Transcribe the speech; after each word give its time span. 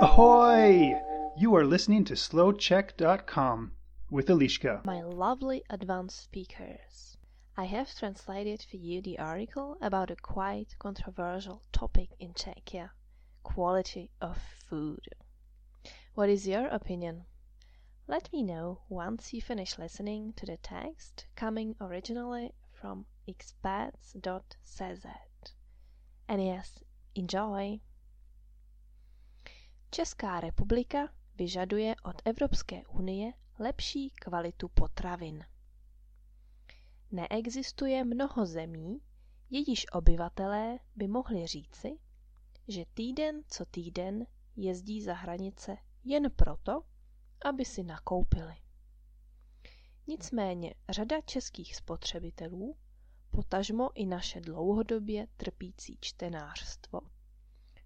Ahoy! 0.00 0.98
You 1.36 1.54
are 1.54 1.66
listening 1.66 2.04
to 2.04 2.14
slowcheck.com 2.14 3.72
with 4.10 4.28
Elishka. 4.28 4.82
My 4.86 5.02
lovely 5.02 5.62
advanced 5.68 6.22
speakers. 6.22 7.18
I 7.58 7.64
have 7.64 7.94
translated 7.94 8.62
for 8.62 8.78
you 8.78 9.02
the 9.02 9.18
article 9.18 9.76
about 9.82 10.10
a 10.10 10.16
quite 10.16 10.74
controversial 10.78 11.62
topic 11.72 12.08
in 12.18 12.32
Czechia 12.32 12.92
quality 13.42 14.10
of 14.22 14.38
food. 14.66 15.06
What 16.14 16.30
is 16.30 16.48
your 16.48 16.68
opinion? 16.68 17.26
Let 18.06 18.32
me 18.32 18.42
know 18.42 18.80
once 18.88 19.34
you 19.34 19.42
finish 19.42 19.78
listening 19.78 20.32
to 20.34 20.46
the 20.46 20.56
text 20.56 21.26
coming 21.36 21.76
originally 21.82 22.54
from 22.72 23.04
expats.cz. 23.28 25.04
And 26.26 26.44
yes, 26.44 26.80
enjoy! 27.14 27.80
Česká 29.90 30.40
republika 30.40 30.98
vyžaduje 31.34 31.94
od 32.04 32.22
Evropské 32.24 32.86
unie 32.86 33.32
lepší 33.58 34.10
kvalitu 34.10 34.68
potravin. 34.68 35.44
Neexistuje 37.10 38.04
mnoho 38.04 38.46
zemí, 38.46 39.00
jejíž 39.50 39.86
obyvatelé 39.92 40.78
by 40.96 41.08
mohli 41.08 41.46
říci, 41.46 41.98
že 42.68 42.84
týden 42.94 43.42
co 43.48 43.64
týden 43.64 44.26
jezdí 44.56 45.02
za 45.02 45.14
hranice 45.14 45.76
jen 46.04 46.30
proto, 46.36 46.82
aby 47.44 47.64
si 47.64 47.82
nakoupili. 47.82 48.54
Nicméně 50.06 50.74
řada 50.88 51.20
českých 51.20 51.76
spotřebitelů, 51.76 52.76
potažmo 53.30 53.90
i 53.94 54.06
naše 54.06 54.40
dlouhodobě 54.40 55.26
trpící 55.36 55.98
čtenářstvo, 56.00 57.00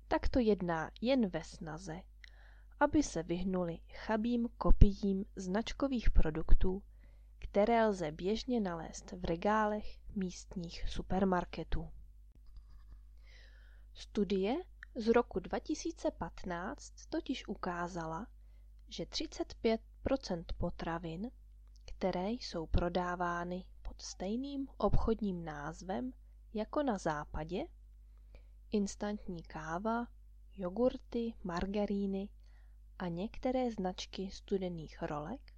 tak 0.08 0.28
to 0.28 0.38
jedná 0.38 0.90
jen 1.00 1.28
ve 1.28 1.44
snaze, 1.44 2.02
aby 2.80 3.02
se 3.02 3.22
vyhnuli 3.22 3.78
chabým 3.94 4.48
kopiím 4.58 5.24
značkových 5.36 6.10
produktů, 6.10 6.82
které 7.38 7.86
lze 7.86 8.12
běžně 8.12 8.60
nalézt 8.60 9.12
v 9.12 9.24
regálech 9.24 9.98
místních 10.16 10.88
supermarketů. 10.88 11.90
Studie 13.94 14.54
z 14.94 15.08
roku 15.08 15.40
2015 15.40 16.92
totiž 17.08 17.48
ukázala, 17.48 18.26
že 18.88 19.04
35% 19.04 20.44
potravin, 20.58 21.30
které 21.84 22.30
jsou 22.30 22.66
prodávány 22.66 23.64
pod 23.94 24.02
stejným 24.02 24.68
obchodním 24.76 25.44
názvem 25.44 26.12
jako 26.54 26.82
na 26.82 26.98
západě, 26.98 27.64
instantní 28.70 29.42
káva, 29.42 30.06
jogurty, 30.56 31.34
margaríny 31.44 32.28
a 32.98 33.08
některé 33.08 33.70
značky 33.70 34.30
studených 34.30 35.02
rolek, 35.02 35.54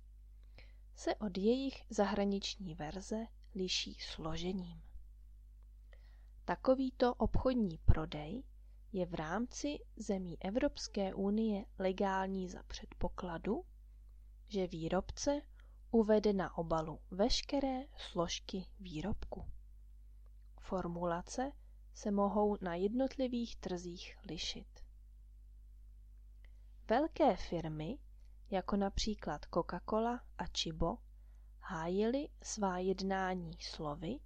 se 0.96 1.14
od 1.14 1.38
jejich 1.38 1.82
zahraniční 1.90 2.74
verze 2.74 3.26
liší 3.54 3.94
složením. 3.94 4.82
Takovýto 6.44 7.14
obchodní 7.14 7.78
prodej 7.78 8.42
je 8.92 9.06
v 9.06 9.14
rámci 9.14 9.78
zemí 9.96 10.36
Evropské 10.42 11.14
unie 11.14 11.64
legální 11.78 12.48
za 12.48 12.62
předpokladu, 12.62 13.64
že 14.48 14.66
výrobce 14.66 15.40
uvede 15.90 16.32
na 16.32 16.58
obalu 16.58 17.00
veškeré 17.10 17.80
složky 17.96 18.66
výrobku. 18.80 19.44
Formulace 20.60 21.52
se 21.94 22.10
mohou 22.10 22.56
na 22.60 22.74
jednotlivých 22.74 23.56
trzích 23.56 24.16
lišit. 24.28 24.84
Velké 26.88 27.36
firmy, 27.36 27.98
jako 28.50 28.76
například 28.76 29.46
Coca-Cola 29.46 30.20
a 30.38 30.44
Chibo, 30.46 30.98
hájily 31.60 32.28
svá 32.42 32.78
jednání 32.78 33.56
slovy, 33.60 34.18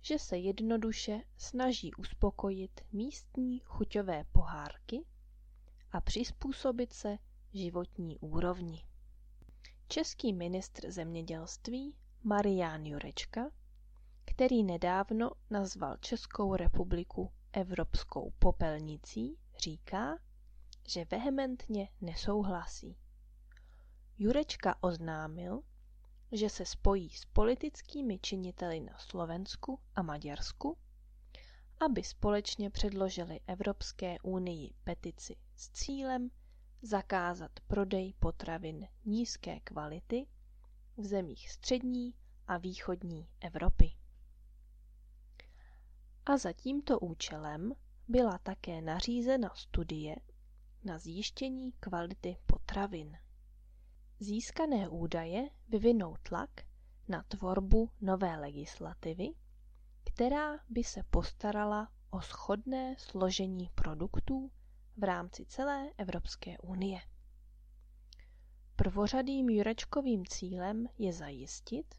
že 0.00 0.18
se 0.18 0.36
jednoduše 0.38 1.20
snaží 1.36 1.94
uspokojit 1.94 2.80
místní 2.92 3.58
chuťové 3.58 4.24
pohárky 4.32 5.06
a 5.92 6.00
přizpůsobit 6.00 6.92
se 6.92 7.18
životní 7.52 8.18
úrovni. 8.18 8.84
Český 9.94 10.32
ministr 10.32 10.90
zemědělství 10.90 11.94
Marián 12.22 12.86
Jurečka, 12.86 13.50
který 14.24 14.62
nedávno 14.62 15.30
nazval 15.50 15.96
Českou 15.96 16.56
republiku 16.56 17.32
Evropskou 17.52 18.32
popelnicí, 18.38 19.38
říká, 19.58 20.18
že 20.88 21.04
vehementně 21.10 21.88
nesouhlasí. 22.00 22.96
Jurečka 24.18 24.82
oznámil, 24.82 25.62
že 26.32 26.50
se 26.50 26.66
spojí 26.66 27.10
s 27.10 27.24
politickými 27.24 28.18
činiteli 28.18 28.80
na 28.80 28.98
Slovensku 28.98 29.80
a 29.94 30.02
Maďarsku, 30.02 30.78
aby 31.86 32.04
společně 32.04 32.70
předložili 32.70 33.40
Evropské 33.46 34.16
unii 34.22 34.70
petici 34.84 35.36
s 35.56 35.70
cílem 35.70 36.30
zakázat 36.84 37.50
prodej 37.66 38.12
potravin 38.18 38.88
nízké 39.04 39.60
kvality 39.60 40.26
v 40.96 41.04
zemích 41.04 41.50
střední 41.50 42.14
a 42.46 42.58
východní 42.58 43.28
Evropy. 43.40 43.92
A 46.26 46.36
za 46.36 46.52
tímto 46.52 46.98
účelem 46.98 47.72
byla 48.08 48.38
také 48.38 48.80
nařízena 48.82 49.50
studie 49.54 50.16
na 50.84 50.98
zjištění 50.98 51.72
kvality 51.72 52.36
potravin. 52.46 53.18
Získané 54.20 54.88
údaje 54.88 55.48
vyvinou 55.68 56.16
tlak 56.22 56.50
na 57.08 57.22
tvorbu 57.22 57.90
nové 58.00 58.36
legislativy, 58.36 59.28
která 60.04 60.58
by 60.68 60.84
se 60.84 61.02
postarala 61.10 61.88
o 62.10 62.20
schodné 62.20 62.94
složení 62.98 63.70
produktů 63.74 64.50
v 64.96 65.02
rámci 65.04 65.46
celé 65.46 65.90
Evropské 65.98 66.58
unie. 66.58 67.00
Prvořadým 68.76 69.50
Jurečkovým 69.50 70.26
cílem 70.26 70.88
je 70.98 71.12
zajistit, 71.12 71.94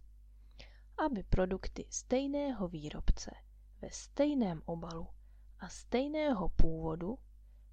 aby 1.06 1.24
produkty 1.24 1.86
stejného 1.90 2.68
výrobce 2.68 3.32
ve 3.82 3.92
stejném 3.92 4.62
obalu 4.66 5.08
a 5.60 5.70
stejného 5.70 6.50
původu 6.50 7.20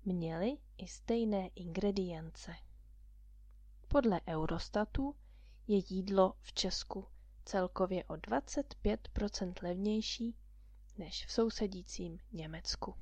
měly 0.04 0.58
i 0.78 0.86
stejné 0.88 1.48
ingredience. 1.48 2.54
Podle 3.88 4.20
Eurostatu 4.28 5.16
je 5.66 5.82
jídlo 5.88 6.34
v 6.40 6.52
Česku 6.52 7.06
celkově 7.44 8.04
o 8.04 8.14
25% 8.14 9.52
levnější 9.62 10.36
než 10.98 11.26
v 11.26 11.32
sousedícím 11.32 12.18
Německu. 12.32 12.94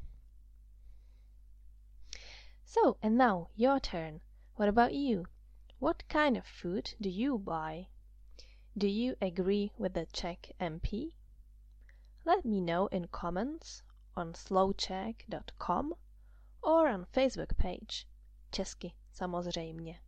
So, 2.73 2.99
and 3.03 3.19
now 3.19 3.49
your 3.57 3.81
turn. 3.81 4.21
What 4.55 4.69
about 4.69 4.95
you? 4.95 5.27
What 5.81 6.07
kind 6.09 6.37
of 6.37 6.47
food 6.47 6.95
do 7.01 7.11
you 7.11 7.37
buy? 7.37 7.89
Do 8.79 8.87
you 8.87 9.17
agree 9.21 9.73
with 9.77 9.95
the 9.95 10.07
Czech 10.13 10.53
MP? 10.61 11.15
Let 12.25 12.45
me 12.45 12.61
know 12.61 12.87
in 12.93 13.09
comments 13.09 13.83
on 14.17 14.35
slowcheck.com 14.35 15.95
or 16.63 16.87
on 16.87 17.07
Facebook 17.07 17.57
page. 17.59 18.07
Česky 18.53 18.93
samozřejmě. 19.13 19.99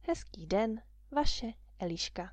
Hezký 0.00 0.46
den, 0.46 0.82
vaše 1.10 1.52
Eliška. 1.78 2.32